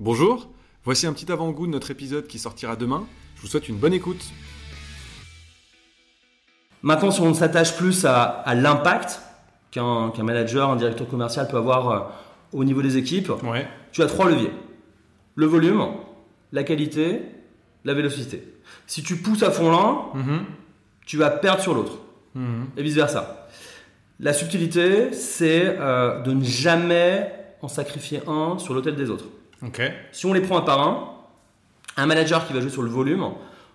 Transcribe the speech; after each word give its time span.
Bonjour, 0.00 0.50
voici 0.84 1.06
un 1.06 1.12
petit 1.12 1.30
avant-goût 1.30 1.68
de 1.68 1.70
notre 1.70 1.92
épisode 1.92 2.26
qui 2.26 2.40
sortira 2.40 2.74
demain. 2.74 3.06
Je 3.36 3.42
vous 3.42 3.46
souhaite 3.46 3.68
une 3.68 3.76
bonne 3.76 3.92
écoute. 3.92 4.24
Maintenant, 6.82 7.12
si 7.12 7.20
on 7.20 7.32
s'attache 7.32 7.76
plus 7.76 8.04
à, 8.04 8.42
l'impact 8.56 9.22
qu'un 9.70 10.10
manager, 10.18 10.68
un 10.68 10.74
directeur 10.74 11.06
commercial 11.06 11.46
peut 11.46 11.58
avoir 11.58 11.90
euh, 11.90 12.00
au 12.52 12.64
niveau 12.64 12.82
des 12.82 12.96
équipes, 12.96 13.30
tu 13.92 14.02
as 14.02 14.06
trois 14.06 14.28
leviers. 14.28 14.50
Le 15.36 15.46
volume, 15.46 15.86
la 16.50 16.64
qualité, 16.64 17.22
la 17.84 17.94
vélocité. 17.94 18.42
Si 18.88 19.04
tu 19.04 19.14
pousses 19.18 19.44
à 19.44 19.52
fond 19.52 19.70
l'un, 19.70 20.20
mhm. 20.20 20.44
tu 21.06 21.18
vas 21.18 21.30
perdre 21.30 21.62
sur 21.62 21.72
l'autre. 21.72 21.98
Mhm. 22.34 22.66
Et 22.76 22.82
vice-versa. 22.82 23.48
La 24.18 24.32
subtilité, 24.32 25.12
c'est 25.12 25.76
euh, 25.78 26.20
de 26.22 26.32
ne 26.32 26.42
jamais 26.42 27.32
en 27.62 27.68
sacrifier 27.68 28.22
un 28.26 28.58
sur 28.58 28.74
l'autel 28.74 28.96
des 28.96 29.08
autres. 29.08 29.26
Si 30.12 30.26
on 30.26 30.32
les 30.32 30.40
prend 30.40 30.58
un 30.58 30.62
par 30.62 30.80
un, 30.80 31.08
un 31.96 32.06
manager 32.06 32.46
qui 32.46 32.52
va 32.52 32.60
jouer 32.60 32.70
sur 32.70 32.82
le 32.82 32.90
volume, 32.90 33.24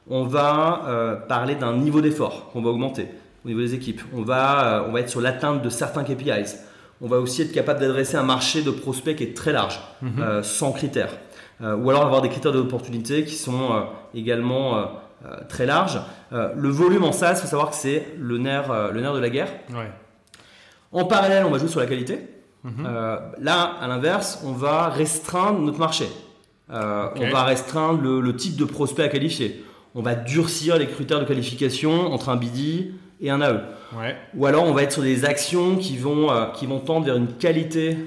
on 0.10 0.24
va 0.24 0.84
euh, 0.88 1.16
parler 1.16 1.56
d'un 1.56 1.76
niveau 1.78 2.02
d'effort 2.02 2.50
qu'on 2.52 2.62
va 2.62 2.70
augmenter 2.70 3.08
au 3.46 3.48
niveau 3.48 3.62
des 3.62 3.74
équipes. 3.74 4.02
On 4.14 4.22
va, 4.22 4.82
euh, 4.82 4.88
on 4.88 4.92
va 4.92 5.00
être 5.02 5.10
sur 5.10 5.22
l'atteinte 5.22 5.62
de 5.62 5.70
certains 5.70 6.04
KPIs. 6.04 6.58
On 7.02 7.08
va 7.08 7.18
aussi 7.20 7.44
être 7.44 7.54
capable 7.54 7.80
d'adresser 7.80 8.18
un 8.18 8.24
marché 8.24 8.62
de 8.62 8.72
prospects 8.72 9.16
qui 9.16 9.24
est 9.24 9.38
très 9.38 9.54
large, 9.54 9.80
mhm. 10.02 10.44
sans 10.44 10.74
critères. 10.74 11.14
ou 11.62 11.90
alors 11.90 12.06
avoir 12.06 12.22
des 12.22 12.28
critères 12.28 12.52
d'opportunité 12.52 13.24
qui 13.24 13.36
sont 13.36 13.86
également 14.14 14.92
très 15.48 15.66
larges. 15.66 16.02
le 16.32 16.68
volume 16.68 17.06
en 17.06 17.14
SaaS, 17.14 17.36
il 17.36 17.42
faut 17.44 17.48
savoir 17.48 17.70
que 17.70 17.78
c'est 17.78 18.06
le 18.20 18.38
nerf, 18.38 18.92
le 18.92 19.00
nerf 19.00 19.14
de 19.14 19.20
la 19.20 19.30
guerre. 19.30 19.48
En 20.92 21.06
parallèle, 21.06 21.46
on 21.46 21.52
va 21.52 21.58
jouer 21.58 21.70
sur 21.70 21.80
la 21.80 21.86
qualité. 21.86 22.20
Mhm. 22.64 22.86
Euh, 22.86 23.18
là, 23.40 23.76
à 23.82 23.88
l'inverse, 23.88 24.42
on 24.46 24.52
va 24.52 24.90
restreindre 24.90 25.60
notre 25.60 25.80
marché. 25.80 26.06
Euh, 26.72 27.08
on 27.16 27.30
va 27.30 27.44
restreindre 27.46 28.02
le, 28.02 28.36
type 28.36 28.56
de 28.56 28.66
prospect 28.66 29.04
à 29.04 29.08
qualifier. 29.08 29.64
On 29.96 30.02
va 30.02 30.14
durcir 30.14 30.78
les 30.78 30.88
critères 30.88 31.20
de 31.20 31.26
qualification 31.26 32.14
entre 32.14 32.30
un 32.30 32.36
BD 32.36 32.92
et 33.22 33.30
un 33.32 33.42
AE. 33.42 33.62
Ou 34.36 34.46
alors 34.46 34.66
on 34.66 34.74
va 34.74 34.84
être 34.84 34.92
sur 34.92 35.02
des 35.02 35.26
actions 35.26 35.78
qui 35.78 35.98
vont, 35.98 36.32
euh, 36.32 36.46
qui 36.54 36.68
vont 36.68 36.80
tendre 36.80 37.08
vers 37.08 37.16
une 37.16 37.34
qualité 37.34 37.98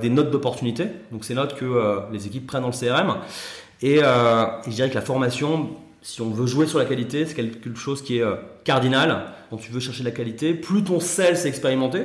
des 0.00 0.10
notes 0.10 0.30
d'opportunité. 0.30 0.86
Donc 1.12 1.24
ces 1.24 1.34
notes 1.34 1.54
que 1.54 2.02
les 2.12 2.26
équipes 2.26 2.46
prennent 2.46 2.62
dans 2.62 2.68
le 2.68 2.72
CRM. 2.72 3.18
Et, 3.82 3.98
je 3.98 4.70
dirais 4.70 4.90
que 4.90 4.96
la 4.96 5.00
formation, 5.00 5.70
si 6.02 6.20
on 6.20 6.30
veut 6.30 6.46
jouer 6.46 6.66
sur 6.66 6.80
la 6.80 6.86
qualité, 6.86 7.24
c'est 7.24 7.34
quelque 7.34 7.76
chose 7.76 8.02
qui 8.02 8.18
est 8.18 8.24
cardinal. 8.64 9.26
Quand 9.50 9.58
tu 9.58 9.70
veux 9.70 9.80
chercher 9.80 10.02
la 10.02 10.10
qualité, 10.10 10.54
plus 10.54 10.82
ton 10.82 10.98
sales 10.98 11.34
est 11.34 11.46
expérimenté, 11.46 12.04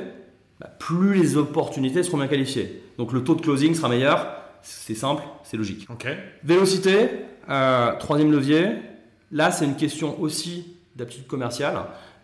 plus 0.78 1.14
les 1.14 1.36
opportunités 1.36 2.02
seront 2.02 2.18
bien 2.18 2.28
qualifiées. 2.28 2.82
Donc 2.98 3.12
le 3.12 3.22
taux 3.24 3.34
de 3.34 3.40
closing 3.40 3.74
sera 3.74 3.88
meilleur. 3.88 4.26
C'est 4.62 4.94
simple, 4.94 5.22
c'est 5.42 5.56
logique. 5.56 5.86
Vélocité, 6.42 7.10
euh, 7.50 7.92
troisième 7.98 8.32
levier. 8.32 8.68
Là, 9.30 9.50
c'est 9.50 9.64
une 9.64 9.76
question 9.76 10.20
aussi 10.20 10.76
d'aptitude 10.96 11.26
commerciale. 11.26 11.76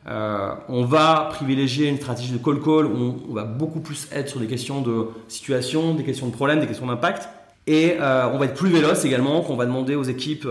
Euh, 0.08 0.54
on 0.68 0.84
va 0.84 1.28
privilégier 1.30 1.88
une 1.88 1.98
stratégie 1.98 2.32
de 2.32 2.38
call 2.38 2.60
call 2.60 2.86
où 2.86 3.20
on, 3.28 3.34
va 3.34 3.44
beaucoup 3.44 3.80
plus 3.80 4.08
être 4.12 4.30
sur 4.30 4.40
des 4.40 4.46
questions 4.46 4.80
de 4.80 5.08
situation, 5.28 5.94
des 5.94 6.04
questions 6.04 6.26
de 6.26 6.32
problème, 6.32 6.60
des 6.60 6.66
questions 6.66 6.86
d'impact. 6.86 7.28
Et 7.66 7.96
euh, 8.00 8.30
on 8.32 8.38
va 8.38 8.46
être 8.46 8.54
plus 8.54 8.70
véloce 8.70 9.04
également, 9.04 9.42
qu'on 9.42 9.56
va 9.56 9.66
demander 9.66 9.94
aux 9.94 10.04
équipes 10.04 10.48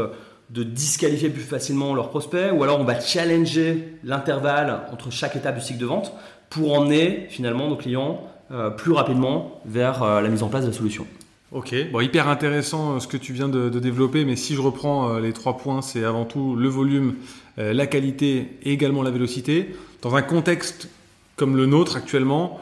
de 0.52 0.64
disqualifier 0.64 1.30
plus 1.30 1.44
facilement 1.44 1.94
leurs 1.94 2.10
prospects, 2.10 2.52
ou 2.54 2.64
alors 2.64 2.80
on 2.80 2.84
va 2.84 3.00
challenger 3.00 3.98
l'intervalle 4.04 4.82
entre 4.92 5.12
chaque 5.12 5.36
étape 5.36 5.56
du 5.56 5.62
cycle 5.62 5.80
de 5.80 5.86
vente 5.86 6.14
pour 6.50 6.78
emmener 6.78 7.28
finalement 7.30 7.68
nos 7.68 7.76
clients 7.76 8.22
euh, 8.52 8.72
plus 8.72 8.94
rapidement 8.94 9.62
vers 9.66 10.02
euh, 10.02 10.22
la 10.22 10.30
mise 10.30 10.42
en 10.42 10.48
place 10.48 10.64
de 10.64 10.72
la 10.72 10.76
solution. 10.76 11.06
Ok, 11.52 11.76
bon, 11.92 12.00
hyper 12.00 12.28
intéressant 12.28 12.96
euh, 12.96 13.00
ce 13.00 13.08
que 13.08 13.18
tu 13.18 13.32
viens 13.32 13.48
de, 13.48 13.70
développer, 13.70 14.26
mais 14.26 14.36
si 14.36 14.56
je 14.56 14.62
reprends 14.62 15.20
les 15.20 15.34
trois 15.34 15.58
points, 15.58 15.84
c'est 15.84 16.04
avant 16.04 16.26
tout 16.26 16.56
le 16.56 16.68
volume, 16.68 17.16
la 17.58 17.88
qualité 17.88 18.58
et 18.64 18.72
également 18.72 19.04
la 19.04 19.12
vélocité. 19.12 19.76
Dans 20.02 20.16
un 20.16 20.22
contexte 20.22 20.90
comme 21.36 21.58
le 21.58 21.66
nôtre 21.66 21.96
actuellement, 21.98 22.60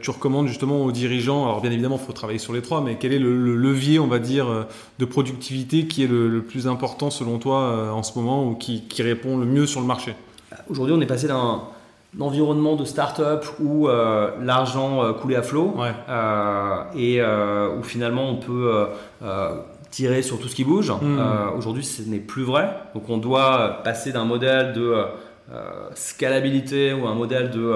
tu 0.00 0.10
recommandes 0.10 0.46
justement 0.46 0.84
aux 0.84 0.92
dirigeants, 0.92 1.44
alors 1.44 1.60
bien 1.60 1.70
évidemment 1.70 1.98
il 2.00 2.06
faut 2.06 2.12
travailler 2.12 2.38
sur 2.38 2.52
les 2.52 2.62
trois, 2.62 2.80
mais 2.80 2.96
quel 2.96 3.12
est 3.12 3.18
le, 3.18 3.56
levier, 3.56 3.98
on 3.98 4.06
va 4.06 4.20
dire, 4.20 4.66
de 4.98 5.04
productivité 5.04 5.86
qui 5.86 6.04
est 6.04 6.06
le, 6.06 6.42
plus 6.42 6.68
important 6.68 7.10
selon 7.10 7.38
toi 7.38 7.92
en 7.92 8.02
ce 8.02 8.16
moment 8.16 8.46
ou 8.46 8.54
qui, 8.54 8.82
qui 8.82 9.02
répond 9.02 9.36
le 9.36 9.46
mieux 9.46 9.66
sur 9.66 9.80
le 9.80 9.86
marché? 9.86 10.14
Aujourd'hui 10.68 10.94
on 10.96 11.00
est 11.00 11.06
passé 11.06 11.26
d'un 11.26 11.62
environnement 12.18 12.74
de 12.74 12.84
start-up 12.84 13.44
où 13.60 13.88
euh, 13.88 14.30
l'argent 14.42 15.02
euh, 15.02 15.12
coulait 15.12 15.36
à 15.36 15.42
flot 15.42 15.76
euh, 16.08 16.82
et 16.96 17.22
où 17.22 17.82
finalement 17.82 18.28
on 18.28 18.36
peut 18.36 18.88
tirer 19.90 20.22
sur 20.22 20.38
tout 20.38 20.48
ce 20.48 20.54
qui 20.54 20.64
bouge. 20.64 20.90
Hmm. 20.90 21.20
Aujourd'hui, 21.56 21.84
ce 21.84 22.02
n'est 22.02 22.18
plus 22.18 22.44
vrai. 22.44 22.70
Donc 22.94 23.08
on 23.08 23.18
doit 23.18 23.80
passer 23.84 24.12
d'un 24.12 24.24
modèle 24.24 24.72
de 24.72 25.04
scalabilité 25.94 26.92
ou 26.92 27.06
un 27.06 27.14
modèle 27.14 27.50
de, 27.50 27.74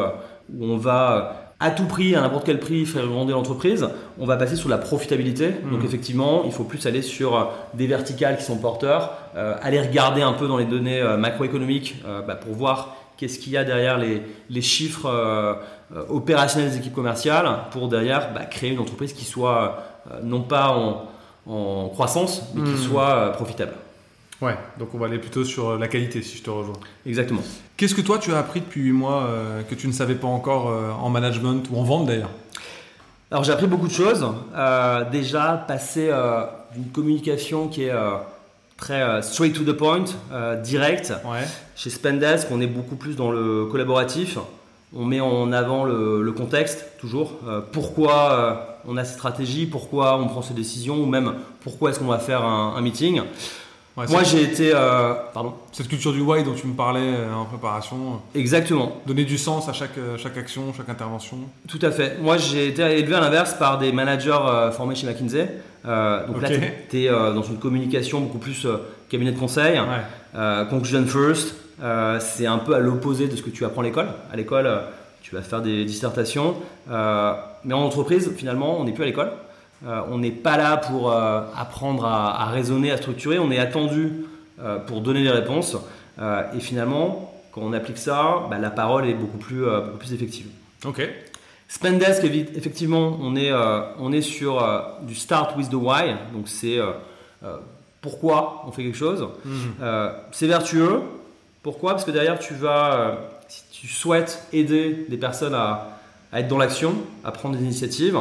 où 0.54 0.64
on 0.64 0.76
va 0.76 1.40
à 1.60 1.70
tout 1.70 1.84
prix, 1.84 2.14
à 2.14 2.20
n'importe 2.20 2.44
quel 2.44 2.58
prix, 2.58 2.84
faire 2.84 3.06
grandir 3.06 3.36
l'entreprise, 3.36 3.88
on 4.18 4.26
va 4.26 4.36
passer 4.36 4.54
sur 4.54 4.68
la 4.68 4.78
profitabilité. 4.78 5.48
Hmm. 5.48 5.72
Donc 5.72 5.84
effectivement, 5.84 6.42
il 6.44 6.52
faut 6.52 6.64
plus 6.64 6.84
aller 6.86 7.02
sur 7.02 7.50
des 7.74 7.86
verticales 7.86 8.36
qui 8.36 8.44
sont 8.44 8.58
porteurs, 8.58 9.14
aller 9.34 9.80
regarder 9.80 10.22
un 10.22 10.32
peu 10.32 10.46
dans 10.46 10.56
les 10.56 10.66
données 10.66 11.02
macroéconomiques 11.18 12.02
bah, 12.26 12.34
pour 12.34 12.54
voir 12.54 12.96
qu'est-ce 13.24 13.38
qu'il 13.38 13.54
y 13.54 13.56
a 13.56 13.64
derrière 13.64 13.96
les, 13.96 14.60
chiffres 14.60 15.06
euh, 15.06 15.54
euh, 15.96 16.04
opérationnels 16.10 16.70
des 16.70 16.76
équipes 16.76 16.94
commerciales 16.94 17.60
pour 17.70 17.88
derrière 17.88 18.34
bah, 18.34 18.44
créer 18.44 18.70
une 18.72 18.78
entreprise 18.78 19.14
qui 19.14 19.24
soit 19.24 19.82
euh, 20.10 20.20
non 20.22 20.42
pas 20.42 20.76
en, 21.46 21.88
croissance, 21.88 22.42
mais 22.54 22.62
qui 22.62 22.70
hmm. 22.70 22.88
soit 22.88 23.32
profitable. 23.32 23.72
Ouais, 24.40 24.56
donc 24.78 24.88
on 24.94 24.98
va 24.98 25.06
aller 25.06 25.18
plutôt 25.18 25.44
sur 25.44 25.78
la 25.78 25.88
qualité 25.88 26.22
si 26.22 26.38
je 26.38 26.42
te 26.42 26.50
rejoins. 26.50 26.76
Exactement. 27.06 27.42
Qu'est-ce 27.76 27.94
que 27.94 28.00
toi 28.00 28.18
tu 28.18 28.32
as 28.32 28.38
appris 28.38 28.60
depuis 28.60 28.80
8 28.80 28.92
mois 28.92 29.28
que 29.68 29.74
tu 29.74 29.86
ne 29.86 29.92
savais 29.92 30.14
pas 30.14 30.26
encore 30.26 30.72
en 30.98 31.10
management 31.10 31.64
ou 31.70 31.78
en 31.78 31.82
vente 31.82 32.06
d'ailleurs? 32.06 32.30
Alors 33.30 33.44
j'ai 33.44 33.52
appris 33.52 33.66
beaucoup 33.66 33.88
de 33.88 33.92
choses. 33.92 34.26
déjà, 35.12 35.62
passer 35.68 36.10
d'une 36.74 36.88
communication 36.90 37.68
qui 37.68 37.84
est 37.84 37.92
très 38.84 39.02
euh, 39.02 39.22
straight 39.22 39.54
to 39.54 39.64
the 39.64 39.74
point, 39.74 40.04
euh, 40.30 40.60
direct. 40.60 41.14
Chez 41.74 41.88
Spendesk, 41.88 42.48
on 42.50 42.60
est 42.60 42.66
beaucoup 42.66 42.96
plus 42.96 43.16
dans 43.16 43.32
le 43.32 43.64
collaboratif. 43.64 44.36
On 44.94 45.06
met 45.06 45.20
en 45.20 45.52
avant 45.52 45.84
le, 45.84 46.32
contexte, 46.32 46.84
toujours. 47.00 47.38
Euh, 47.48 47.62
pourquoi 47.72 48.80
on 48.86 48.98
a 48.98 49.04
cette 49.04 49.16
stratégie, 49.16 49.64
pourquoi 49.64 50.18
on 50.18 50.28
prend 50.28 50.42
ces 50.42 50.52
décisions, 50.52 50.96
ou 50.96 51.06
même 51.06 51.34
pourquoi 51.62 51.90
est-ce 51.90 51.98
qu'on 51.98 52.04
va 52.04 52.18
faire 52.18 52.44
un 52.44 52.80
meeting. 52.82 53.22
Moi, 53.96 54.22
j'ai 54.24 54.42
été. 54.42 54.72
Euh, 54.74 55.14
pardon. 55.32 55.54
Cette 55.72 55.88
culture 55.88 56.12
du 56.12 56.20
why 56.20 56.42
dont 56.42 56.54
tu 56.54 56.66
me 56.66 56.74
parlais 56.74 57.00
euh, 57.00 57.32
en 57.32 57.44
préparation. 57.44 57.96
Euh, 57.96 58.38
Exactement. 58.38 59.00
Donner 59.06 59.24
du 59.24 59.38
sens 59.38 59.68
à 59.68 59.72
chaque, 59.72 59.98
chaque 60.18 60.36
action, 60.36 60.72
chaque 60.76 60.88
intervention. 60.88 61.38
Tout 61.68 61.78
à 61.80 61.90
fait. 61.90 62.18
Moi, 62.20 62.36
j'ai 62.36 62.68
été 62.68 62.82
élevé 62.82 63.14
à 63.14 63.20
l'inverse 63.20 63.54
par 63.54 63.78
des 63.78 63.92
managers 63.92 64.38
formés 64.72 64.94
chez 64.94 65.06
McKinsey. 65.06 65.48
donc 65.84 66.42
là, 66.42 66.48
tu 66.90 67.04
es, 67.04 67.08
dans 67.08 67.42
une 67.42 67.58
communication 67.58 68.20
beaucoup 68.20 68.38
plus 68.38 68.66
cabinet 69.08 69.32
de 69.32 69.38
conseil. 69.38 69.80
conclusion 70.70 71.06
first. 71.06 71.54
c'est 72.20 72.46
un 72.46 72.58
peu 72.58 72.74
à 72.74 72.80
l'opposé 72.80 73.28
de 73.28 73.36
ce 73.36 73.42
que 73.42 73.50
tu 73.50 73.64
apprends 73.64 73.82
à 73.82 73.84
l'école. 73.84 74.08
À 74.32 74.36
l'école, 74.36 74.68
tu 75.22 75.34
vas 75.34 75.42
faire 75.42 75.62
des 75.62 75.84
dissertations. 75.84 76.56
mais 76.88 77.74
en 77.74 77.82
entreprise, 77.82 78.30
finalement, 78.36 78.80
on 78.80 78.84
n'est 78.84 78.92
plus 78.92 79.04
à 79.04 79.06
l'école. 79.06 79.30
Euh, 79.86 80.00
on 80.10 80.18
n'est 80.18 80.30
pas 80.30 80.56
là 80.56 80.76
pour 80.76 81.10
euh, 81.10 81.42
apprendre 81.56 82.06
à, 82.06 82.46
raisonner, 82.46 82.90
à 82.90 82.96
structurer, 82.96 83.38
on 83.38 83.50
est 83.50 83.58
attendu 83.58 84.12
euh, 84.62 84.78
pour 84.78 85.00
donner 85.00 85.22
des 85.22 85.30
réponses. 85.30 85.76
et 86.18 86.60
finalement, 86.60 87.34
quand 87.52 87.60
on 87.62 87.72
applique 87.72 87.98
ça, 87.98 88.46
bah, 88.50 88.58
la 88.58 88.70
parole 88.70 89.06
est 89.06 89.14
beaucoup 89.14 89.38
plus, 89.38 89.64
plus 89.98 90.12
effective. 90.12 90.46
Ok. 90.84 91.08
Spendesk, 91.68 92.24
effectivement, 92.24 93.18
on 93.20 93.36
est, 93.36 93.52
on 93.98 94.12
est 94.12 94.22
sur 94.22 94.62
du 95.02 95.14
start 95.14 95.56
with 95.56 95.70
the 95.70 95.74
why, 95.74 96.14
donc 96.32 96.48
c'est 96.48 96.78
pourquoi 98.00 98.62
on 98.66 98.72
fait 98.72 98.84
quelque 98.84 98.98
chose. 98.98 99.26
Mhm. 99.44 100.10
c'est 100.30 100.46
vertueux. 100.46 101.00
Pourquoi? 101.62 101.92
Parce 101.92 102.04
que 102.04 102.10
derrière, 102.10 102.38
tu 102.38 102.54
vas, 102.54 103.18
si 103.48 103.62
tu 103.72 103.88
souhaites 103.88 104.46
aider 104.52 105.06
des 105.08 105.16
personnes 105.16 105.54
à, 105.54 105.94
à 106.34 106.40
être 106.40 106.48
dans 106.48 106.58
l'action, 106.58 106.94
à 107.24 107.30
prendre 107.30 107.56
des 107.56 107.62
initiatives. 107.62 108.18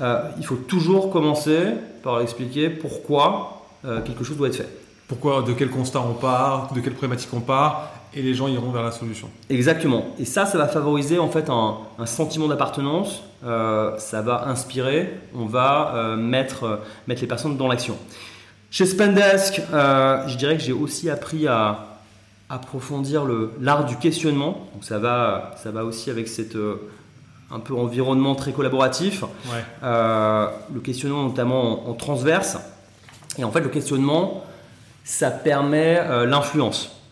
Euh, 0.00 0.20
il 0.36 0.44
faut 0.44 0.56
toujours 0.56 1.10
commencer 1.10 1.60
par 2.02 2.20
expliquer 2.20 2.68
pourquoi 2.68 3.68
euh, 3.84 4.00
quelque 4.00 4.24
chose 4.24 4.36
doit 4.36 4.48
être 4.48 4.56
fait. 4.56 4.68
Pourquoi, 5.06 5.42
de 5.42 5.52
quel 5.52 5.70
constat 5.70 6.00
on 6.00 6.14
part, 6.14 6.72
de 6.72 6.80
quelle 6.80 6.94
problématique 6.94 7.30
on 7.32 7.40
part, 7.40 7.92
et 8.14 8.20
les 8.20 8.34
gens 8.34 8.48
iront 8.48 8.72
vers 8.72 8.82
la 8.82 8.90
solution. 8.90 9.30
Exactement. 9.48 10.06
Et 10.18 10.24
ça, 10.24 10.44
ça 10.44 10.58
va 10.58 10.66
favoriser 10.66 11.20
en 11.20 11.28
fait 11.28 11.48
un, 11.50 11.76
sentiment 12.04 12.48
d'appartenance. 12.48 13.22
Euh, 13.44 13.96
ça 13.96 14.22
va 14.22 14.48
inspirer. 14.48 15.20
On 15.34 15.46
va 15.46 16.16
mettre, 16.18 16.80
mettre 17.06 17.20
les 17.20 17.28
personnes 17.28 17.56
dans 17.56 17.68
l'action. 17.68 17.96
Chez 18.72 18.86
Spendesk, 18.86 19.62
je 19.70 20.36
dirais 20.36 20.56
que 20.56 20.62
j'ai 20.62 20.72
aussi 20.72 21.08
appris 21.08 21.46
à 21.46 21.86
approfondir 22.48 23.24
l'art 23.60 23.84
du 23.84 23.96
questionnement. 23.96 24.68
Donc 24.74 24.84
ça 24.84 24.98
va, 24.98 25.52
ça 25.62 25.70
va 25.70 25.84
aussi 25.84 26.10
avec 26.10 26.28
cette 26.28 26.56
un 27.52 27.60
peu 27.60 27.74
environnement 27.74 28.34
très 28.34 28.52
collaboratif. 28.52 29.24
Euh, 29.82 30.48
le 30.72 30.80
questionnement 30.80 31.24
notamment 31.24 31.88
en, 31.88 31.94
transverse. 31.94 32.58
Et 33.38 33.44
en 33.44 33.50
fait, 33.50 33.60
le 33.60 33.68
questionnement, 33.68 34.44
ça 35.04 35.30
permet 35.30 36.26
l'influence. 36.26 37.02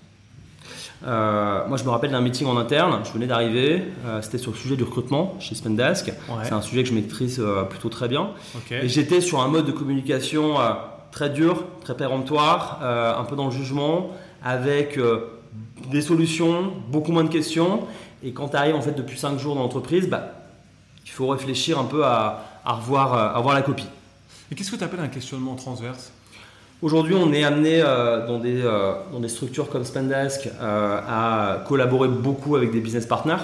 Euh, 1.06 1.66
moi, 1.66 1.76
je 1.78 1.84
me 1.84 1.90
rappelle 1.90 2.10
d'un 2.10 2.20
meeting 2.20 2.46
en 2.46 2.56
interne. 2.56 3.00
Je 3.04 3.12
venais 3.12 3.26
d'arriver. 3.26 3.82
Euh, 4.06 4.20
c'était 4.22 4.38
sur 4.38 4.52
le 4.52 4.56
sujet 4.56 4.76
du 4.76 4.84
recrutement 4.84 5.34
chez 5.40 5.54
Spendesk. 5.54 6.12
C'est 6.44 6.52
un 6.52 6.62
sujet 6.62 6.82
que 6.82 6.88
je 6.88 6.94
maîtrise 6.94 7.40
euh, 7.40 7.62
plutôt 7.62 7.88
très 7.88 8.08
bien. 8.08 8.30
Et 8.70 8.88
j'étais 8.88 9.20
sur 9.20 9.40
un 9.40 9.48
mode 9.48 9.66
de 9.66 9.72
communication 9.72 10.56
très 11.10 11.30
dur, 11.30 11.64
très 11.82 11.96
péremptoire, 11.96 12.80
un 12.82 13.24
peu 13.24 13.36
dans 13.36 13.46
le 13.46 13.50
jugement, 13.50 14.10
avec 14.44 14.98
des 15.90 16.02
solutions, 16.02 16.72
beaucoup 16.88 17.12
moins 17.12 17.24
de 17.24 17.30
questions. 17.30 17.80
Et 18.22 18.32
quand 18.32 18.48
tu 18.48 18.56
arrives 18.56 18.74
en 18.74 18.82
fait 18.82 18.92
depuis 18.92 19.18
5 19.18 19.38
jours 19.38 19.54
dans 19.54 19.62
l'entreprise, 19.62 20.08
bah, 20.08 20.32
il 21.04 21.10
faut 21.10 21.28
réfléchir 21.28 21.78
un 21.78 21.84
peu 21.84 22.04
à, 22.04 22.42
revoir, 22.64 23.14
à 23.14 23.38
revoir 23.38 23.54
la 23.54 23.62
copie. 23.62 23.86
Et 24.50 24.54
qu'est-ce 24.54 24.70
que 24.70 24.76
tu 24.76 24.84
appelles 24.84 25.00
un 25.00 25.08
questionnement 25.08 25.54
transverse? 25.54 26.12
Aujourd'hui, 26.82 27.14
on 27.14 27.30
est 27.32 27.44
amené 27.44 27.82
euh, 27.82 28.26
dans, 28.26 28.38
des, 28.38 28.62
euh, 28.62 28.94
dans 29.12 29.20
des 29.20 29.28
structures 29.28 29.68
comme 29.68 29.84
Spendesk 29.84 30.48
euh, 30.60 31.00
à 31.06 31.58
collaborer 31.68 32.08
beaucoup 32.08 32.56
avec 32.56 32.72
des 32.72 32.80
business 32.80 33.04
partners 33.06 33.36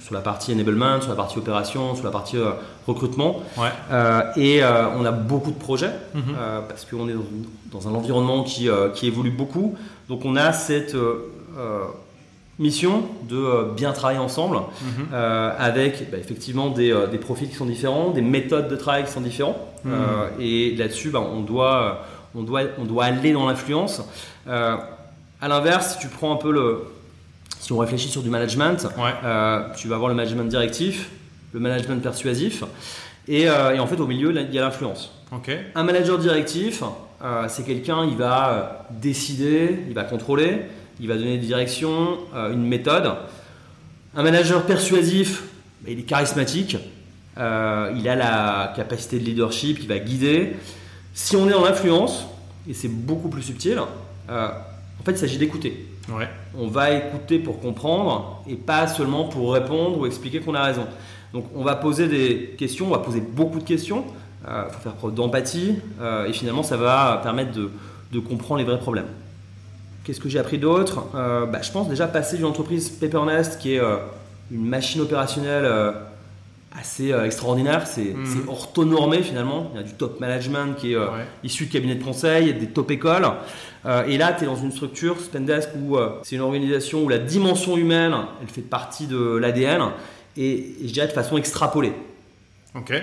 sur 0.00 0.14
la 0.14 0.20
partie 0.20 0.52
enablement, 0.52 1.00
sur 1.00 1.10
la 1.10 1.16
partie 1.16 1.38
opération, 1.38 1.94
sur 1.94 2.04
la 2.04 2.10
partie 2.10 2.36
recrutement. 2.86 3.42
et 4.36 4.62
on 4.62 5.04
a 5.04 5.12
beaucoup 5.12 5.50
de 5.50 5.58
projets 5.58 5.92
mhm. 6.14 6.34
parce 6.68 6.84
qu'on 6.86 7.08
est 7.08 7.14
dans, 7.70 7.86
un 7.86 7.92
environnement 7.92 8.42
qui, 8.42 8.68
qui, 8.94 9.06
évolue 9.06 9.30
beaucoup. 9.30 9.76
Donc 10.08 10.24
on 10.24 10.36
a 10.36 10.52
cette 10.52 10.96
mission 12.60 13.02
de 13.28 13.74
bien 13.74 13.92
travailler 13.92 14.20
ensemble 14.20 14.58
mhm. 14.82 15.08
avec 15.58 16.10
bah, 16.10 16.18
effectivement 16.18 16.70
des, 16.70 16.94
des, 17.10 17.18
profils 17.18 17.48
qui 17.48 17.56
sont 17.56 17.66
différents, 17.66 18.10
des 18.10 18.22
méthodes 18.22 18.68
de 18.68 18.76
travail 18.76 19.04
qui 19.04 19.10
sont 19.10 19.20
différents. 19.20 19.56
Mhm. 19.84 19.94
et 20.38 20.76
là-dessus, 20.76 21.08
bah, 21.08 21.20
on 21.20 21.40
doit 21.40 22.04
on 22.34 22.42
doit, 22.42 22.62
on 22.78 22.84
doit 22.84 23.04
aller 23.04 23.32
dans 23.32 23.48
l'influence. 23.48 24.02
Euh, 24.46 24.76
à 25.40 25.48
l'inverse, 25.48 25.94
si 25.94 25.98
tu 25.98 26.08
prends 26.08 26.32
un 26.32 26.36
peu 26.36 26.52
le. 26.52 26.84
Si 27.58 27.72
on 27.72 27.78
réfléchit 27.78 28.08
sur 28.08 28.22
du 28.22 28.30
management, 28.30 28.88
euh, 28.98 29.60
tu 29.76 29.88
vas 29.88 29.96
avoir 29.96 30.08
le 30.08 30.14
management 30.14 30.48
directif, 30.48 31.10
le 31.52 31.60
management 31.60 32.02
persuasif, 32.02 32.64
et, 33.28 33.48
euh, 33.48 33.78
en 33.78 33.86
fait, 33.86 34.00
au 34.00 34.06
milieu, 34.06 34.34
il 34.34 34.54
y 34.54 34.58
a 34.58 34.62
l'influence. 34.62 35.12
Un 35.74 35.82
manager 35.82 36.18
directif, 36.18 36.82
c'est 37.48 37.66
quelqu'un, 37.66 38.04
il 38.04 38.16
va 38.16 38.86
décider, 38.90 39.78
il 39.88 39.94
va 39.94 40.04
contrôler, 40.04 40.62
il 41.00 41.08
va 41.08 41.16
donner 41.16 41.38
des 41.38 41.46
directions, 41.46 42.18
une 42.34 42.66
méthode. 42.66 43.12
Un 44.14 44.22
manager 44.22 44.64
persuasif, 44.66 45.44
bah, 45.82 45.90
il 45.90 45.98
est 45.98 46.02
charismatique, 46.02 46.76
il 47.36 48.08
a 48.08 48.14
la 48.16 48.72
capacité 48.76 49.18
de 49.18 49.24
leadership, 49.24 49.78
il 49.80 49.88
va 49.88 49.98
guider. 49.98 50.52
Si 51.14 51.36
on 51.36 51.48
est 51.48 51.54
en 51.54 51.64
influence, 51.64 52.26
et 52.68 52.74
c'est 52.74 52.88
beaucoup 52.88 53.28
plus 53.28 53.42
subtil, 53.42 53.78
euh, 54.30 54.48
en 54.48 55.04
fait, 55.04 55.12
il 55.12 55.18
s'agit 55.18 55.38
d'écouter. 55.38 55.86
On 56.56 56.66
va 56.66 56.90
écouter 56.90 57.38
pour 57.38 57.60
comprendre 57.60 58.42
et 58.48 58.56
pas 58.56 58.88
seulement 58.88 59.24
pour 59.24 59.52
répondre 59.52 59.98
ou 59.98 60.06
expliquer 60.06 60.40
qu'on 60.40 60.54
a 60.54 60.62
raison. 60.64 60.86
Donc, 61.32 61.46
on 61.54 61.62
va 61.62 61.76
poser 61.76 62.08
des 62.08 62.56
questions, 62.58 62.86
on 62.86 62.90
va 62.90 62.98
poser 62.98 63.20
beaucoup 63.20 63.60
de 63.60 63.64
questions. 63.64 64.04
Il 64.42 64.50
euh, 64.50 64.68
faut 64.70 64.80
faire 64.80 64.94
preuve 64.94 65.14
d'empathie 65.14 65.76
euh, 66.00 66.26
et 66.26 66.32
finalement, 66.32 66.62
ça 66.62 66.76
va 66.76 67.20
permettre 67.22 67.52
de, 67.52 68.18
comprendre 68.18 68.58
les 68.58 68.64
vrais 68.64 68.78
problèmes. 68.78 69.06
Qu'est-ce 70.04 70.20
que 70.20 70.28
j'ai 70.28 70.38
appris 70.38 70.58
d'autre? 70.58 71.04
Bah, 71.12 71.60
Je 71.62 71.70
pense 71.70 71.88
déjà 71.88 72.08
passer 72.08 72.36
d'une 72.36 72.46
entreprise 72.46 72.88
Paper 72.88 73.20
qui 73.60 73.74
est 73.74 73.80
une 74.50 74.66
machine 74.66 75.00
opérationnelle 75.00 75.66
assez 76.76 77.12
euh, 77.12 77.24
extraordinaire. 77.24 77.86
C'est 77.86 78.14
mhm. 78.14 78.48
orthonormé 78.48 79.22
finalement. 79.22 79.70
Il 79.74 79.80
y 79.80 79.80
a 79.80 79.86
du 79.86 79.92
top 79.92 80.20
management 80.20 80.76
qui 80.76 80.92
est 80.92 80.96
euh, 80.96 81.08
issu 81.42 81.66
de 81.66 81.72
cabinets 81.72 81.96
de 81.96 82.04
conseil, 82.04 82.54
des 82.54 82.66
top 82.66 82.90
écoles. 82.90 83.26
Euh, 83.86 84.06
et 84.06 84.18
là, 84.18 84.32
tu 84.32 84.44
es 84.44 84.46
dans 84.46 84.56
une 84.56 84.72
structure, 84.72 85.18
Spendesk, 85.20 85.70
où 85.76 85.96
c'est 86.22 86.36
une 86.36 86.42
organisation 86.42 87.04
où 87.04 87.08
la 87.08 87.18
dimension 87.18 87.76
humaine, 87.76 88.14
elle 88.42 88.48
fait 88.48 88.60
partie 88.60 89.06
de 89.06 89.36
l'ADN. 89.36 89.90
Et, 90.36 90.74
je 90.82 90.92
dirais 90.92 91.08
de 91.08 91.12
façon 91.12 91.36
extrapolée. 91.36 91.92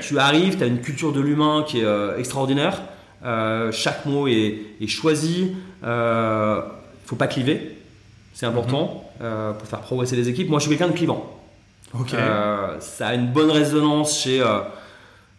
Tu 0.02 0.18
arrives, 0.18 0.58
tu 0.58 0.64
as 0.64 0.68
une 0.68 0.80
culture 0.80 1.12
de 1.12 1.20
l'humain 1.20 1.66
qui 1.68 1.82
est 1.82 2.20
extraordinaire. 2.20 2.84
chaque 3.72 4.06
mot 4.06 4.28
est, 4.28 4.88
choisi. 4.88 5.56
Il 7.08 7.14
ne 7.14 7.16
faut 7.16 7.16
pas 7.16 7.28
cliver. 7.28 7.78
C'est 8.34 8.46
important 8.46 9.06
mhm. 9.20 9.58
pour 9.58 9.68
faire 9.68 9.82
progresser 9.82 10.16
les 10.16 10.30
équipes. 10.30 10.50
Moi, 10.50 10.60
je 10.60 10.68
suis 10.68 10.78
quelqu'un 10.78 10.92
de 10.92 10.98
clivant. 10.98 11.38
Euh, 12.14 12.80
ça 12.80 13.08
a 13.08 13.14
une 13.14 13.32
bonne 13.32 13.52
résonance 13.52 14.20
chez 14.20 14.42
euh, 14.42 14.60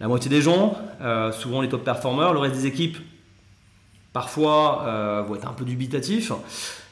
la 0.01 0.09
moitié 0.09 0.31
des 0.31 0.41
gens, 0.41 0.77
euh, 1.01 1.33
souvent 1.33 1.61
les 1.61 1.69
top 1.69 1.85
performers. 1.85 2.33
Le 2.33 2.39
reste 2.39 2.55
des 2.55 2.67
équipes, 2.67 2.99
parfois, 4.13 5.25
vont 5.27 5.35
être 5.35 5.49
un 5.49 5.53
peu 5.53 5.65
dubitatifs. 5.65 6.33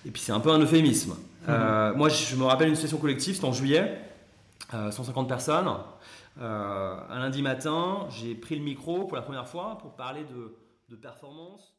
Et 0.05 0.11
puis 0.11 0.23
c'est 0.23 0.33
un 0.33 0.41
peu 0.41 0.51
un 0.51 0.59
euphémisme. 0.59 1.17
Mhm. 1.49 1.97
moi, 1.97 2.09
je 2.09 2.37
me 2.37 2.45
rappelle 2.45 2.69
une 2.69 2.77
session 2.77 2.99
collective, 2.99 3.35
c'était 3.35 3.47
en 3.47 3.53
juillet, 3.53 4.01
150 4.73 5.29
personnes. 5.29 5.69
un 6.41 7.19
lundi 7.19 7.43
matin, 7.43 8.07
j'ai 8.11 8.35
pris 8.35 8.57
le 8.57 8.63
micro 8.63 9.05
pour 9.05 9.17
la 9.17 9.23
première 9.23 9.49
fois 9.49 9.79
pour 9.81 9.93
parler 9.93 10.25
de, 10.25 10.57
de 10.91 10.97
performance. 10.97 11.76